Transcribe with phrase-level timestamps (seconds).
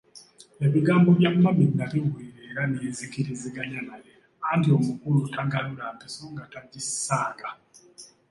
[0.65, 4.11] Ebigambo bya mami nabiwuliriza era ne nzikiriziganya naye
[4.51, 7.49] anti omukulu tagalula mpiso nga tagissanga.